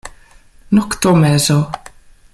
Noktomezo. 0.77 1.57